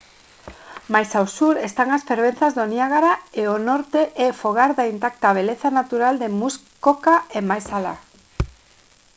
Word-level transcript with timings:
máis 0.93 1.09
ao 1.19 1.25
sur 1.37 1.55
están 1.67 1.89
as 1.97 2.05
fervenzas 2.09 2.55
do 2.57 2.65
niágara 2.73 3.13
e 3.41 3.43
o 3.55 3.57
norte 3.69 4.01
é 4.25 4.39
fogar 4.41 4.69
da 4.77 4.89
intacta 4.93 5.29
beleza 5.37 5.69
natural 5.79 6.13
de 6.21 6.27
muskoka 6.39 7.15
e 7.37 7.39
máis 7.49 7.65
alá 7.77 7.95